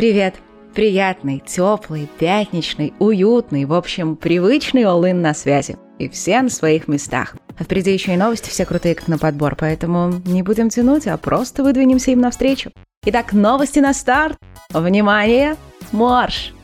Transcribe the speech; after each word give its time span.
Привет! 0.00 0.36
Приятный, 0.74 1.42
теплый, 1.46 2.08
пятничный, 2.18 2.94
уютный, 2.98 3.66
в 3.66 3.74
общем, 3.74 4.16
привычный 4.16 4.84
all 4.84 5.12
на 5.12 5.34
связи. 5.34 5.76
И 5.98 6.08
все 6.08 6.40
на 6.40 6.48
своих 6.48 6.88
местах. 6.88 7.36
А 7.58 7.64
впереди 7.64 7.92
еще 7.92 8.14
и 8.14 8.16
новости 8.16 8.48
все 8.48 8.64
крутые, 8.64 8.94
как 8.94 9.08
на 9.08 9.18
подбор, 9.18 9.56
поэтому 9.56 10.22
не 10.24 10.42
будем 10.42 10.70
тянуть, 10.70 11.06
а 11.06 11.18
просто 11.18 11.62
выдвинемся 11.62 12.12
им 12.12 12.20
навстречу. 12.20 12.70
Итак, 13.04 13.34
новости 13.34 13.80
на 13.80 13.92
старт. 13.92 14.38
Внимание! 14.70 15.56
Марш! 15.92 16.54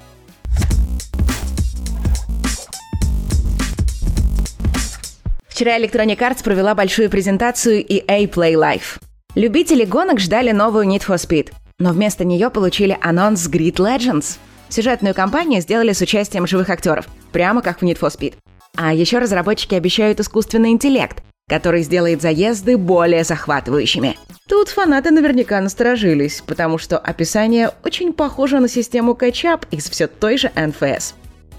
Вчера 5.47 5.79
Electronic 5.79 6.17
Arts 6.17 6.43
провела 6.43 6.75
большую 6.75 7.11
презентацию 7.11 7.85
EA 7.85 8.27
Play 8.31 8.55
Life. 8.55 8.99
Любители 9.35 9.85
гонок 9.85 10.21
ждали 10.21 10.53
новую 10.53 10.87
Need 10.87 11.05
for 11.07 11.17
Speed, 11.17 11.53
но 11.79 11.93
вместо 11.93 12.25
нее 12.25 12.51
получили 12.51 12.97
анонс 13.01 13.49
Grid 13.49 13.77
Legends. 13.77 14.39
Сюжетную 14.69 15.15
кампанию 15.15 15.61
сделали 15.61 15.93
с 15.93 16.01
участием 16.01 16.47
живых 16.47 16.71
актеров, 16.71 17.07
прямо 17.33 17.63
как 17.63 17.81
в 17.81 17.83
Need 17.83 17.99
for 17.99 18.11
Speed. 18.11 18.35
А 18.77 18.93
еще 18.93 19.19
разработчики 19.19 19.75
обещают 19.75 20.21
искусственный 20.21 20.71
интеллект, 20.71 21.23
который 21.49 21.83
сделает 21.83 22.23
заезды 22.23 22.77
более 22.77 23.25
захватывающими. 23.25 24.17
Тут 24.49 24.69
фанаты 24.69 25.11
наверняка 25.11 25.61
насторожились, 25.61 26.43
потому 26.47 26.79
что 26.79 26.99
описание 26.99 27.71
очень 27.85 28.13
похоже 28.13 28.61
на 28.61 28.69
систему 28.69 29.15
кэтчап 29.15 29.67
из 29.71 29.89
все 29.89 30.07
той 30.09 30.39
же 30.39 30.49
NFS. 30.55 31.15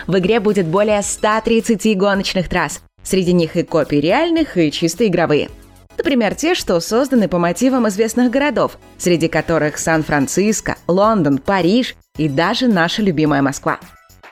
В 0.05 0.17
игре 0.19 0.39
будет 0.39 0.67
более 0.67 1.01
130 1.01 1.97
гоночных 1.97 2.49
трасс. 2.49 2.81
Среди 3.03 3.33
них 3.33 3.55
и 3.55 3.63
копии 3.63 3.97
реальных, 3.97 4.57
и 4.57 4.71
чисто 4.71 5.07
игровые– 5.07 5.49
Например, 5.97 6.35
те, 6.35 6.53
что 6.53 6.79
созданы 6.79 7.27
по 7.27 7.39
мотивам 7.39 7.87
известных 7.87 8.29
городов, 8.31 8.77
среди 8.97 9.27
которых 9.27 9.77
Сан-Франциско, 9.77 10.77
Лондон, 10.87 11.39
Париж 11.39 11.95
и 12.17 12.29
даже 12.29 12.67
наша 12.67 13.01
любимая 13.01 13.41
Москва. 13.41 13.79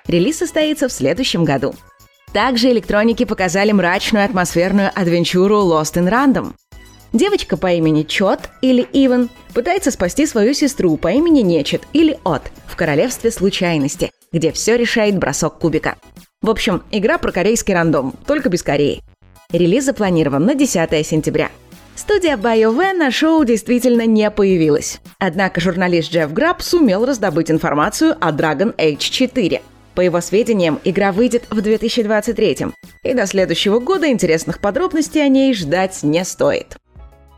Релиз 0.08 0.38
состоится 0.38 0.88
в 0.88 0.92
следующем 0.92 1.44
году. 1.44 1.74
Также 2.34 2.70
электроники 2.70 3.26
показали 3.26 3.72
мрачную 3.72 4.26
атмосферную 4.26 4.92
адвенчуру 4.94 5.56
Lost 5.56 5.96
in 5.96 6.10
Random. 6.10 6.54
Девочка 7.14 7.56
по 7.56 7.72
имени 7.72 8.04
Чот 8.04 8.50
или 8.62 8.86
Иван 8.92 9.30
пытается 9.54 9.90
спасти 9.90 10.26
свою 10.26 10.54
сестру 10.54 10.98
по 10.98 11.08
имени 11.08 11.40
Нечет 11.40 11.84
или 11.94 12.20
От 12.26 12.52
в 12.68 12.76
королевстве 12.76 13.32
случайности, 13.32 14.12
где 14.34 14.52
все 14.52 14.76
решает 14.76 15.18
бросок 15.18 15.60
кубика. 15.60 15.96
В 16.42 16.50
общем, 16.50 16.84
игра 16.92 17.18
про 17.18 17.32
корейский 17.32 17.74
рандом, 17.74 18.14
только 18.28 18.50
без 18.50 18.62
Кореи. 18.62 19.02
Релиз 19.52 19.86
запланирован 19.86 20.46
на 20.46 20.56
10 20.56 21.06
сентября. 21.06 21.50
Студия 21.96 22.36
BioWare 22.36 22.94
на 22.94 23.10
шоу 23.10 23.46
действительно 23.46 24.06
не 24.06 24.30
появилась. 24.30 25.00
Однако 25.18 25.62
журналист 25.62 26.12
Джефф 26.12 26.34
Граб 26.34 26.62
сумел 26.62 27.06
раздобыть 27.06 27.50
информацию 27.50 28.18
о 28.20 28.32
Dragon 28.32 28.76
Age 28.76 28.98
4. 28.98 29.62
По 29.96 30.02
его 30.02 30.20
сведениям, 30.20 30.80
игра 30.84 31.14
выйдет 31.14 31.44
в 31.50 31.62
2023 31.62 32.58
и 33.04 33.14
до 33.14 33.26
следующего 33.26 33.80
года 33.80 34.12
интересных 34.12 34.60
подробностей 34.60 35.24
о 35.24 35.30
ней 35.30 35.54
ждать 35.54 36.04
не 36.04 36.26
стоит. 36.26 36.76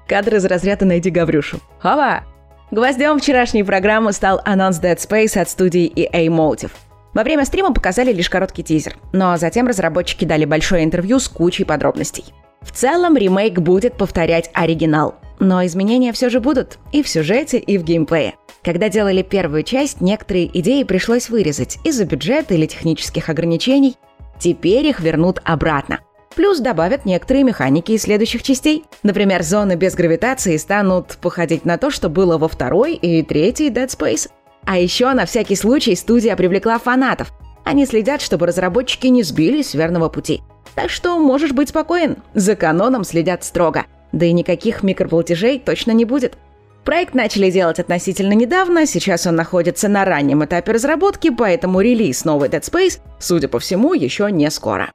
Кадр 0.08 0.36
из 0.36 0.46
разряда 0.46 0.86
«Найди 0.86 1.12
Гаврюшу». 1.12 1.60
Хава! 1.80 2.24
Гвоздем 2.72 3.20
вчерашней 3.20 3.64
программы 3.64 4.12
стал 4.12 4.42
анонс 4.44 4.82
Dead 4.82 4.98
Space 4.98 5.40
от 5.40 5.50
студии 5.50 5.92
EA 5.96 6.28
Motive– 6.28 6.72
во 7.18 7.24
время 7.24 7.46
стрима 7.46 7.74
показали 7.74 8.14
лишь 8.14 8.30
короткий 8.30 8.62
тизер, 8.62 8.96
но 9.12 9.38
затем 9.38 9.66
разработчики 9.66 10.24
дали 10.24 10.46
большое 10.46 10.84
интервью 10.84 11.18
с 11.18 11.28
кучей 11.28 11.64
подробностей. 11.64 12.26
В 12.62 12.72
целом 12.72 13.18
ремейк 13.18 13.58
будет 13.58 13.98
повторять 13.98 14.52
оригинал, 14.54 15.16
но 15.40 15.66
изменения 15.66 16.14
все 16.14 16.30
же 16.30 16.40
будут 16.40 16.78
и 16.92 17.02
в 17.02 17.10
сюжете, 17.10 17.58
и 17.58 17.80
в 17.80 17.84
геймплее. 17.84 18.36
Когда 18.64 18.88
делали 18.88 19.24
первую 19.24 19.64
часть, 19.64 20.00
некоторые 20.00 20.46
идеи 20.60 20.84
пришлось 20.84 21.30
вырезать 21.30 21.80
из-за 21.84 22.06
бюджета 22.06 22.54
или 22.54 22.68
технических 22.68 23.30
ограничений. 23.30 23.96
Теперь 24.38 24.86
их 24.86 25.00
вернут 25.00 25.42
обратно. 25.44 26.02
Плюс 26.36 26.60
добавят 26.60 27.06
некоторые 27.06 27.44
механики 27.44 27.94
из 27.94 28.04
следующих 28.04 28.44
частей. 28.44 28.86
Например, 29.02 29.42
зоны 29.42 29.74
без 29.74 29.96
гравитации 29.96 30.56
станут 30.58 31.18
походить 31.20 31.66
на 31.66 31.80
то, 31.80 31.90
что 31.90 32.10
было 32.10 32.38
во 32.38 32.48
второй 32.48 32.94
и 32.94 33.24
третьей 33.24 33.72
Dead 33.72 33.88
Space. 33.88 34.30
А 34.68 34.78
еще 34.78 35.14
на 35.14 35.26
всякий 35.26 35.56
случай 35.56 35.96
студия 35.96 36.36
привлекла 36.36 36.78
фанатов. 36.78 37.32
Они 37.64 37.86
следят, 37.86 38.22
чтобы 38.22 38.48
разработчики 38.48 39.08
не 39.08 39.24
сбились 39.24 39.70
с 39.70 39.74
верного 39.74 40.10
пути. 40.10 40.42
Так 40.76 40.90
что 40.90 41.18
можешь 41.20 41.54
быть 41.54 41.70
спокоен, 41.70 42.18
за 42.34 42.58
каноном 42.58 43.06
следят 43.06 43.46
строго. 43.46 43.86
Да 44.12 44.26
и 44.26 44.34
никаких 44.34 44.84
микроплатежей 44.84 45.58
точно 45.58 45.92
не 45.92 46.04
будет. 46.04 46.38
Проект 46.84 47.14
начали 47.14 47.50
делать 47.50 47.80
относительно 47.80 48.34
недавно, 48.34 48.86
сейчас 48.86 49.26
он 49.26 49.38
находится 49.38 49.88
на 49.88 50.04
раннем 50.04 50.44
этапе 50.44 50.74
разработки, 50.74 51.30
поэтому 51.30 51.80
релиз 51.80 52.26
новой 52.26 52.50
Dead 52.50 52.62
Space, 52.62 53.00
судя 53.20 53.48
по 53.48 53.60
всему, 53.60 53.94
еще 53.94 54.30
не 54.30 54.52
скоро. 54.52 54.92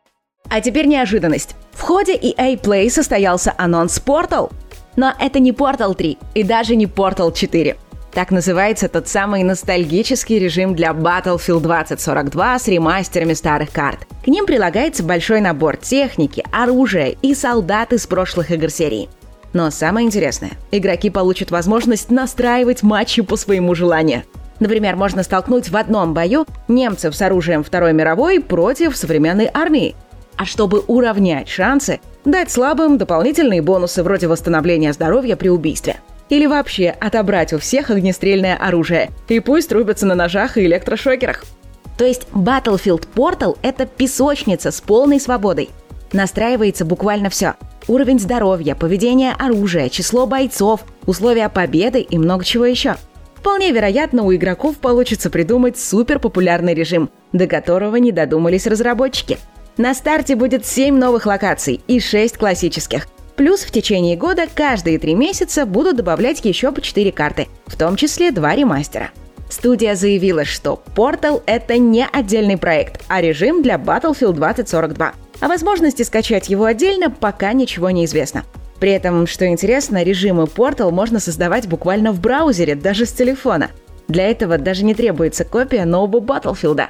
А 0.51 0.61
теперь 0.61 0.87
неожиданность. 0.87 1.57
В 1.73 1.81
ходе 1.81 2.15
EA 2.15 2.61
Play 2.61 2.91
состоялся 2.91 3.55
анонс 3.57 4.03
Portal. 4.05 4.53
Но 4.97 5.15
это 5.19 5.39
не 5.39 5.53
Portal 5.53 5.95
3 5.95 6.19
и 6.35 6.43
даже 6.43 6.77
не 6.77 6.85
Portal 6.85 7.33
4. 7.35 7.77
Так 8.13 8.31
называется 8.31 8.91
тот 8.91 9.09
самый 9.09 9.43
ностальгический 9.43 10.39
режим 10.39 10.75
для 10.75 10.91
Battlefield 10.91 11.61
2042 11.61 12.59
с 12.59 12.69
ремастерами 12.69 13.33
старых 13.33 13.73
карт. 13.73 14.07
К 14.23 14.29
ним 14.29 14.45
прилагается 14.45 15.03
большой 15.03 15.41
набор 15.41 15.79
техники, 15.79 16.45
оружия 16.53 17.15
и 17.23 17.35
солдат 17.35 17.95
из 17.95 18.07
прошлых 18.07 18.51
игр 18.51 18.69
серии. 18.69 19.09
Но 19.55 19.71
самое 19.71 20.07
интересное, 20.07 20.53
игроки 20.71 21.09
получат 21.09 21.51
возможность 21.51 22.11
настраивать 22.11 22.83
матчи 22.83 23.23
по 23.23 23.37
своему 23.37 23.75
желанию. 23.75 24.25
Например, 24.61 24.95
можно 24.95 25.23
столкнуть 25.23 25.71
в 25.71 25.77
одном 25.77 26.13
бою 26.13 26.47
немцев 26.69 27.17
с 27.17 27.23
оружием 27.23 27.65
Второй 27.65 27.95
мировой 27.95 28.41
против 28.41 28.95
современной 28.95 29.49
армии. 29.53 29.97
А 30.37 30.45
чтобы 30.45 30.81
уравнять 30.81 31.49
шансы, 31.49 32.01
дать 32.27 32.51
слабым 32.51 32.99
дополнительные 32.99 33.63
бонусы 33.63 34.03
вроде 34.03 34.29
восстановления 34.29 34.93
здоровья 34.93 35.37
при 35.37 35.49
убийстве– 35.49 35.97
или 36.33 36.47
вообще 36.47 36.89
отобрать 36.99 37.53
у 37.53 37.59
всех 37.59 37.91
огнестрельное 37.91 38.57
оружие. 38.57 39.11
И 39.29 39.39
пусть 39.39 39.71
рубятся 39.71 40.07
на 40.07 40.15
ножах 40.15 40.57
и 40.57 40.65
электрошокерах. 40.65 41.45
То 41.99 42.07
есть 42.07 42.27
Battlefield 42.33 43.07
Portal— 43.15 43.59
это 43.63 43.85
песочница 43.85 44.71
с 44.71 44.81
полной 44.81 45.21
свободой. 45.21 45.69
Настраивается 46.15 46.87
буквально 46.87 47.29
все. 47.29 47.53
Уровень 47.87 48.19
здоровья, 48.19 48.75
поведение 48.75 49.35
оружия, 49.39 49.91
число 49.91 50.27
бойцов, 50.27 50.81
условия 51.05 51.51
победы 51.51 52.01
и 52.01 52.17
много 52.17 52.47
чего 52.47 52.65
еще. 52.65 52.97
Вполне 53.35 53.71
вероятно, 53.71 54.23
у 54.23 54.35
игроков 54.35 54.79
получится 54.79 55.29
придумать 55.29 55.79
супер 55.79 56.19
популярный 56.19 56.73
режим, 56.73 57.11
до 57.35 57.47
которого 57.47 57.97
не 57.97 58.11
додумались 58.11 58.67
разработчики. 58.67 59.37
На 59.77 59.93
старте 59.93 60.35
будет 60.35 60.65
7 60.65 60.97
новых 60.97 61.27
локаций 61.27 61.83
и 61.87 62.01
6 62.01 62.39
классических— 62.39 63.07
Плюс 63.37 63.63
в 63.63 63.71
течение 63.71 64.17
года 64.17 64.45
каждые 64.53 64.99
три 64.99 65.15
месяца 65.15 65.67
будут 65.67 65.97
добавлять 65.97 66.45
еще 66.45 66.71
по 66.73 66.81
4 66.81 67.13
карты, 67.13 67.49
в 67.67 67.77
том 67.77 67.97
числе 67.97 68.31
два 68.31 68.55
ремастера. 68.55 69.11
Студия 69.49 69.95
заявила, 69.95 70.45
что 70.45 70.83
Portal— 70.95 71.43
это 71.47 71.77
не 71.77 72.07
отдельный 72.11 72.57
проект, 72.57 73.03
а 73.09 73.21
режим 73.21 73.63
для 73.63 73.77
Battlefield 73.77 74.33
2042. 74.33 75.13
О 75.41 75.49
возможности 75.49 76.03
скачать 76.03 76.49
его 76.49 76.65
отдельно 76.65 77.11
пока 77.11 77.53
ничего 77.53 77.91
не 77.91 78.05
известно. 78.05 78.45
При 78.81 78.91
этом, 78.91 79.27
что 79.27 79.47
интересно, 79.47 80.03
режимы 80.03 80.45
Portal 80.45 80.91
можно 80.91 81.21
создавать 81.21 81.69
буквально 81.69 82.13
в 82.13 82.21
браузере, 82.21 82.75
даже 82.75 83.07
с 83.07 83.13
телефона. 83.13 83.71
Для 84.09 84.29
этого 84.31 84.59
даже 84.59 84.85
не 84.85 84.95
требуется 84.95 85.45
копия 85.45 85.85
нового 85.85 86.21
Battlefield. 86.21 86.87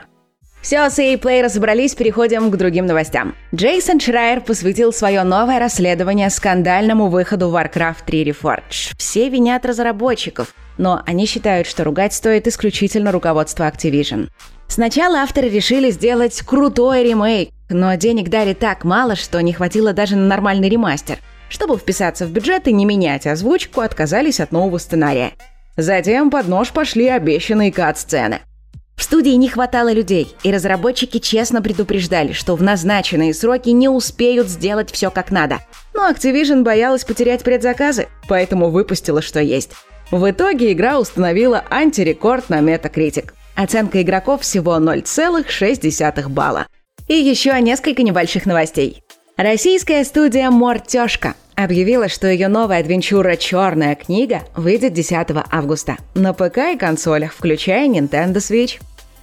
Все, 0.63 0.89
с 0.89 0.99
EA 1.01 1.19
Play 1.19 1.43
разобрались, 1.43 1.97
переходим 1.97 2.49
к 2.49 2.57
другим 2.57 2.87
новостям. 2.87 3.35
Джейсон 3.53 3.99
Шрайер 3.99 4.41
посвятил 4.41 4.93
свое 4.93 5.25
новое 5.25 5.59
расследование 5.59 6.31
скандальному 6.31 7.09
выходу 7.09 7.51
Warcraft 7.51 8.05
3 8.07 8.25
Reforged. 8.31 8.95
Все 8.97 9.29
винят 9.29 9.67
разработчиков, 9.67 10.55
но 10.79 11.03
они 11.05 11.27
считают, 11.27 11.67
что 11.67 11.83
ругать 11.83 12.15
стоит 12.15 12.47
исключительно 12.47 13.11
руководство 13.11 13.65
Activision. 13.65 14.29
Сначала 14.69 15.19
авторы 15.19 15.49
решили 15.49 15.91
сделать 15.91 16.41
крутой 16.43 17.03
ремейк, 17.03 17.51
но 17.69 17.97
денег 17.97 18.29
дали 18.29 18.55
так 18.55 18.85
мало, 18.85 19.17
что 19.17 19.43
не 19.43 19.53
хватило 19.53 19.93
даже 19.93 20.15
на 20.15 20.29
нормальный 20.29 20.69
ремастер. 20.69 21.19
Чтобы 21.49 21.77
вписаться 21.77 22.25
в 22.25 22.31
бюджет 22.31 22.69
и 22.69 22.73
не 22.73 22.85
менять 22.85 23.27
озвучку, 23.27 23.81
отказались 23.81 24.39
от 24.39 24.53
нового 24.53 24.79
сценария. 24.79 25.33
Затем 25.77 26.31
под 26.31 26.47
нож 26.47 26.71
пошли 26.71 27.09
обещанные 27.09 27.73
кат-сцены– 27.73 28.43
в 28.97 29.03
студии 29.03 29.31
не 29.31 29.49
хватало 29.49 29.93
людей, 29.93 30.35
и 30.43 30.53
разработчики 30.53 31.19
честно 31.19 31.63
предупреждали, 31.63 32.33
что 32.33 32.57
в 32.57 32.63
назначенные 32.63 33.35
сроки 33.35 33.71
не 33.71 33.89
успеют 33.89 34.49
сделать 34.49 34.91
все 34.91 35.11
как 35.11 35.31
надо. 35.31 35.61
Но 35.95 36.11
Activision 36.11 36.63
боялась 36.63 37.05
потерять 37.05 37.43
предзаказы, 37.43 38.09
поэтому 38.29 38.71
выпустила 38.71 39.23
что 39.23 39.41
есть. 39.41 39.73
В 40.11 40.31
итоге 40.31 40.73
игра 40.73 40.99
установила 40.99 41.65
антирекорд 41.71 42.51
на 42.51 42.61
Metacritic. 42.61 43.33
Оценка 43.55 44.03
игроков 44.03 44.43
всего 44.43 44.77
0,6 44.77 46.29
балла. 46.29 46.67
И 47.09 47.15
еще 47.15 47.59
несколько 47.61 48.03
небольших 48.03 48.47
новостей. 48.47 49.03
Российская 49.37 50.05
студия 50.05 50.51
«Мортёшка» 50.51 51.35
объявила, 51.57 52.09
что 52.09 52.29
ее 52.29 52.49
новая 52.49 52.81
адвенчура 52.81 53.37
«Черная 53.37 53.95
книга» 53.95 54.43
выйдет 54.57 54.93
10 54.93 55.29
августа 55.51 55.97
на 56.15 56.33
ПК 56.33 56.59
и 56.73 56.77
консолях, 56.77 57.33
включая 57.33 57.89
Nintendo 57.89 58.37
Switch. 58.37 58.81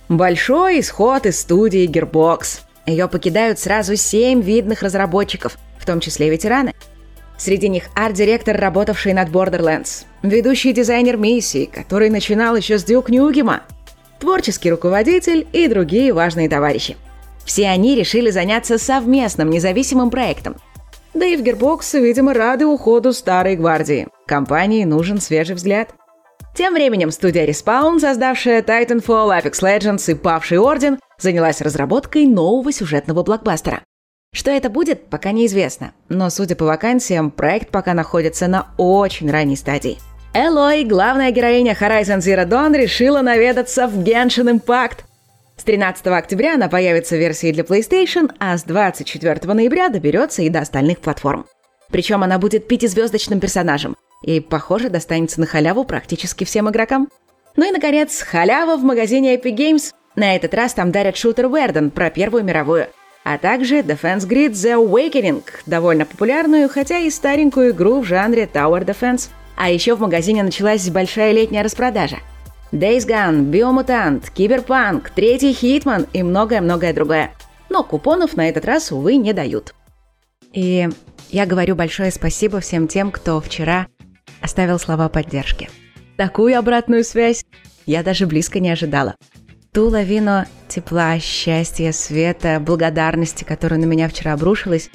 Большой 0.07 0.79
исход 0.79 1.25
из 1.25 1.39
студии 1.39 1.87
Gearbox. 1.87 2.61
Ее 2.85 3.07
покидают 3.07 3.59
сразу 3.59 3.95
семь 3.95 4.41
видных 4.41 4.81
разработчиков, 4.81 5.57
в 5.77 5.85
том 5.85 5.99
числе 5.99 6.29
ветераны. 6.29 6.73
Среди 7.37 7.69
них 7.69 7.85
арт-директор, 7.95 8.57
работавший 8.57 9.13
над 9.13 9.29
Borderlands, 9.29 10.05
ведущий 10.23 10.73
дизайнер 10.73 11.15
миссии, 11.15 11.69
который 11.71 12.09
начинал 12.09 12.55
еще 12.55 12.77
с 12.77 12.83
Дюк 12.83 13.09
Нюгема, 13.09 13.61
творческий 14.19 14.71
руководитель 14.71 15.47
и 15.53 15.67
другие 15.67 16.11
важные 16.11 16.49
товарищи. 16.49 16.97
Все 17.45 17.69
они 17.69 17.95
решили 17.95 18.29
заняться 18.29 18.77
совместным 18.77 19.49
независимым 19.49 20.09
проектом– 20.09 20.55
да 21.13 21.25
и 21.25 21.35
в 21.35 21.41
Gearbox, 21.41 21.99
видимо, 21.99 22.33
рады 22.33 22.65
уходу 22.65 23.13
старой 23.13 23.55
гвардии. 23.55 24.07
Компании 24.27 24.83
нужен 24.83 25.19
свежий 25.19 25.55
взгляд. 25.55 25.89
Тем 26.55 26.73
временем 26.73 27.11
студия 27.11 27.47
Respawn, 27.47 27.99
создавшая 27.99 28.61
Titanfall, 28.61 29.41
Apex 29.41 29.61
Legends 29.61 30.11
и 30.11 30.15
Павший 30.15 30.57
Орден, 30.57 30.99
занялась 31.19 31.61
разработкой 31.61 32.25
нового 32.25 32.71
сюжетного 32.71 33.23
блокбастера. 33.23 33.81
Что 34.33 34.51
это 34.51 34.69
будет, 34.69 35.09
пока 35.09 35.31
неизвестно, 35.31 35.93
но, 36.07 36.29
судя 36.29 36.55
по 36.55 36.65
вакансиям, 36.65 37.31
проект 37.31 37.69
пока 37.69 37.93
находится 37.93 38.47
на 38.47 38.67
очень 38.77 39.31
ранней 39.31 39.55
стадии. 39.55 39.97
Элой, 40.33 40.83
главная 40.83 41.31
героиня 41.31 41.73
Horizon 41.73 42.19
Zero 42.19 42.47
Dawn, 42.47 42.77
решила 42.77 43.21
наведаться 43.21 43.87
в 43.87 43.97
Genshin 44.03 44.59
Impact. 44.59 44.99
С 45.59 45.63
13 45.63 46.07
октября 46.07 46.53
она 46.53 46.69
появится 46.69 47.17
в 47.17 47.19
версии 47.19 47.51
для 47.51 47.65
PlayStation, 47.65 48.31
а 48.39 48.57
с 48.57 48.63
24 48.63 49.53
ноября 49.53 49.89
доберется 49.89 50.41
и 50.41 50.47
до 50.47 50.59
остальных 50.59 50.99
платформ. 50.99 51.45
Причем 51.91 52.23
она 52.23 52.39
будет 52.39 52.69
пятизвездочным 52.69 53.41
персонажем, 53.41 53.97
и, 54.23 54.39
похоже, 54.39 54.89
достанется 54.89 55.41
на 55.41 55.45
халяву 55.45 55.83
практически 55.83 56.45
всем 56.45 56.69
игрокам. 56.69 57.09
Ну 57.57 57.67
и, 57.67 57.71
наконец, 57.71 58.21
халява 58.21 58.77
в 58.77 58.85
магазине 58.85 59.35
Epic 59.35 59.53
Games. 59.53 59.93
На 60.15 60.33
этот 60.33 60.53
раз 60.53 60.73
там 60.73 60.93
дарят 60.93 61.17
шутер 61.17 61.49
Verdun 61.49 61.91
про 61.91 62.09
Первую 62.09 62.45
мировую, 62.45 62.87
а 63.25 63.37
также 63.37 63.79
Defense 63.79 64.25
Grid 64.29 64.51
The 64.51 64.81
Awakening, 64.81 65.43
довольно 65.65 66.05
популярную, 66.05 66.69
хотя 66.69 66.99
и 66.99 67.09
старенькую 67.09 67.71
игру 67.71 67.99
в 67.99 68.05
жанре 68.05 68.49
Tower 68.51 68.85
Defense. 68.85 69.27
А 69.57 69.69
еще 69.69 69.95
в 69.95 69.99
магазине 69.99 70.41
началась 70.41 70.89
большая 70.89 71.33
летняя 71.33 71.63
распродажа– 71.63 72.19
Days 72.71 73.07
Gone, 73.07 73.45
Biomutant, 73.45 74.29
Cyberpunk, 74.29 75.09
Третий 75.09 75.53
Hitman 75.53 76.05
и 76.13 76.21
многое-многое 76.21 76.93
другое. 76.93 77.31
Но 77.69 77.83
купонов 77.83 78.37
на 78.37 78.47
этот 78.47 78.65
раз, 78.65 78.91
увы, 78.91 79.15
не 79.15 79.33
дают. 79.33 79.73
И 80.53 80.87
я 81.29 81.45
говорю 81.45 81.75
большое 81.75 82.11
спасибо 82.11 82.59
всем 82.59 82.87
тем, 82.87 83.11
кто 83.11 83.41
вчера 83.41 83.87
оставил 84.41 84.77
слова 84.77 85.09
поддержки. 85.09 85.69
Такую 86.15 86.57
обратную 86.57 87.03
связь 87.03 87.43
я 87.85 88.03
даже 88.03 88.27
близко 88.27 88.59
не 88.59 88.69
ожидала. 88.69 89.15
Ту 89.71 89.87
лавину 89.87 90.45
тепла, 90.67 91.19
счастья, 91.19 91.91
света, 91.91 92.59
благодарности, 92.59 93.43
которая 93.43 93.79
на 93.79 93.85
меня 93.85 94.07
вчера 94.09 94.33
обрушилась, 94.33 94.89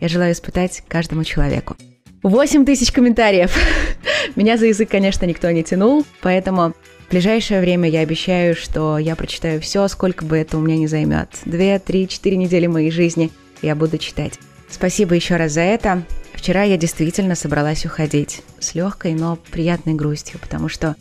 я 0.00 0.08
желаю 0.08 0.32
испытать 0.32 0.82
каждому 0.88 1.24
человеку. 1.24 1.76
8 2.22 2.66
тысяч 2.66 2.92
комментариев. 2.92 3.56
Меня 4.36 4.58
за 4.58 4.66
язык, 4.66 4.90
конечно, 4.90 5.24
никто 5.24 5.50
не 5.50 5.64
тянул, 5.64 6.04
поэтому 6.20 6.74
в 7.06 7.10
ближайшее 7.10 7.60
время 7.60 7.88
я 7.88 8.00
обещаю, 8.00 8.54
что 8.54 8.98
я 8.98 9.16
прочитаю 9.16 9.60
все, 9.60 9.88
сколько 9.88 10.24
бы 10.24 10.36
это 10.36 10.58
у 10.58 10.60
меня 10.60 10.76
не 10.76 10.86
займет. 10.86 11.28
Две, 11.44 11.78
три, 11.78 12.06
четыре 12.06 12.36
недели 12.36 12.66
моей 12.66 12.90
жизни 12.90 13.32
я 13.62 13.74
буду 13.74 13.98
читать. 13.98 14.38
Спасибо 14.68 15.14
еще 15.14 15.36
раз 15.36 15.52
за 15.52 15.62
это. 15.62 16.02
Вчера 16.34 16.62
я 16.62 16.76
действительно 16.76 17.34
собралась 17.34 17.84
уходить 17.84 18.42
с 18.60 18.74
легкой, 18.74 19.14
но 19.14 19.36
приятной 19.50 19.94
грустью, 19.94 20.38
потому 20.40 20.68
что 20.68 20.94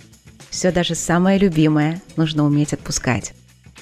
все 0.49 0.71
даже 0.71 0.95
самое 0.95 1.37
любимое 1.37 2.01
нужно 2.15 2.43
уметь 2.45 2.73
отпускать. 2.73 3.33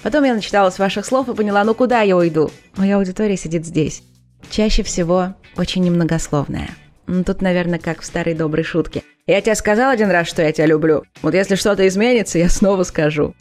Потом 0.04 0.24
я 0.26 0.34
начиталась 0.34 0.80
ваших 0.80 1.06
слов 1.06 1.30
и 1.30 1.36
поняла, 1.36 1.64
ну 1.64 1.74
куда 1.74 2.02
я 2.02 2.18
уйду? 2.18 2.52
Моя 2.76 2.98
аудитория 2.98 3.38
сидит 3.38 3.66
здесь. 3.66 4.04
Чаще 4.50 4.84
всего 4.84 5.36
очень 5.56 5.84
немногословная. 5.84 6.70
Ну, 7.08 7.24
тут, 7.24 7.42
наверное, 7.42 7.80
как 7.80 8.02
в 8.02 8.06
старой 8.06 8.36
доброй 8.36 8.64
шутке– 8.64 9.04
я 9.28 9.42
тебе 9.42 9.56
сказал 9.56 9.92
один 9.92 10.10
раз, 10.10 10.26
что 10.28 10.42
я 10.42 10.54
тебя 10.54 10.68
люблю. 10.68 11.04
Вот 11.22 11.34
если 11.34 11.56
что-то 11.56 11.86
изменится, 11.86 12.40
я 12.40 12.48
снова 12.48 12.84
скажу. 12.84 13.36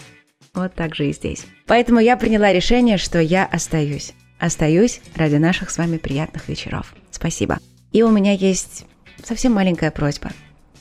Вот 0.52 0.74
так 0.74 0.96
же 0.96 1.08
и 1.08 1.12
здесь. 1.12 1.46
Поэтому 1.64 2.00
я 2.00 2.16
приняла 2.16 2.52
решение, 2.52 2.98
что 2.98 3.20
я 3.20 3.46
остаюсь. 3.46 4.12
Остаюсь 4.40 5.00
ради 5.14 5.36
наших 5.36 5.70
с 5.70 5.78
вами 5.78 5.98
приятных 5.98 6.48
вечеров. 6.48 6.92
Спасибо. 7.12 7.60
И 7.92 8.02
у 8.02 8.10
меня 8.10 8.32
есть 8.32 8.84
совсем 9.22 9.52
маленькая 9.52 9.92
просьба. 9.92 10.32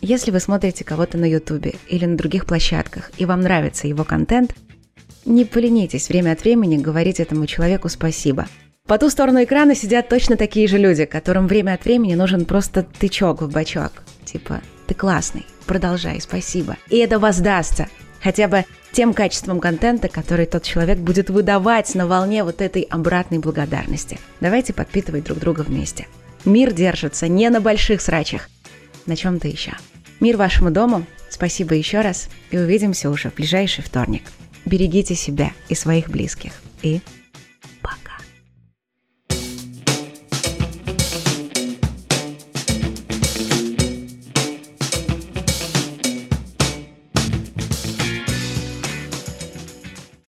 Если 0.02 0.32
вы 0.32 0.40
смотрите 0.40 0.84
кого-то 0.84 1.20
на 1.20 1.26
Ютубе 1.30 1.76
или 1.88 2.06
на 2.06 2.18
других 2.18 2.48
площадках, 2.48 3.12
и 3.18 3.26
вам 3.26 3.42
нравится 3.42 3.88
его 3.88 4.04
контент, 4.06 4.56
не 5.24 5.46
поленитесь 5.46 6.10
время 6.10 6.32
от 6.32 6.44
времени 6.44 6.78
говорить 6.78 7.20
этому 7.20 7.46
человеку 7.46 7.90
спасибо. 7.90 8.48
По 8.88 9.00
ту 9.00 9.10
сторону 9.10 9.44
экрана 9.44 9.74
сидят 9.74 10.10
точно 10.10 10.38
такие 10.38 10.68
же 10.68 10.78
люди, 10.78 11.06
которым 11.06 11.48
время 11.48 11.74
от 11.74 11.86
времени 11.86 12.14
нужен 12.14 12.46
просто 12.46 12.84
тычок 12.84 13.42
в 13.42 13.52
бачок. 13.52 13.92
Типа, 14.26 14.62
ты 14.86 14.94
классный, 14.94 15.46
продолжай, 15.66 16.22
спасибо. 16.22 16.78
И 16.90 16.98
это 16.98 17.18
воздастся 17.18 17.88
хотя 18.26 18.48
бы 18.48 18.66
тем 18.92 19.14
качеством 19.14 19.60
контента, 19.60 20.08
который 20.08 20.48
тот 20.48 20.64
человек 20.64 20.98
будет 20.98 21.30
выдавать 21.30 21.94
на 21.94 22.08
волне 22.08 22.44
вот 22.44 22.62
этой 22.62 22.82
обратной 22.84 23.38
благодарности. 23.38 24.20
Давайте 24.40 24.74
подпитывать 24.74 25.26
друг 25.26 25.38
друга 25.38 25.62
вместе. 25.62 26.08
Мир 26.44 26.72
держится 26.72 27.28
не 27.28 27.50
на 27.50 27.62
больших 27.62 28.02
срачах, 28.02 28.50
на 29.06 29.16
чем-то 29.16 29.48
еще. 29.48 29.74
Мир 30.20 30.38
вашему 30.38 30.72
дому, 30.72 31.06
спасибо 31.30 31.76
еще 31.76 32.02
раз 32.02 32.30
и 32.50 32.58
увидимся 32.58 33.10
уже 33.10 33.30
в 33.30 33.36
ближайший 33.36 33.84
вторник. 33.84 34.24
Берегите 34.66 35.14
себя 35.14 35.52
и 35.70 35.76
своих 35.76 36.10
близких. 36.10 36.54
И 36.82 37.02